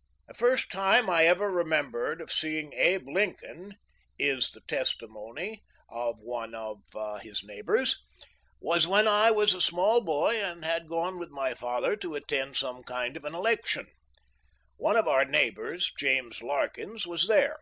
[0.26, 3.76] "The first time I ever remem ber of seeing Abe Lincoln,"
[4.18, 7.14] is the testimony of one 45 45 THE LIFE OF LINCOLN.
[7.18, 7.98] of his neighbors,*"
[8.70, 12.56] was when I was a small boy and had gone with my father to attend
[12.56, 13.86] some kind of an election.
[14.76, 17.60] One of our neighbors, James Larkins, was there.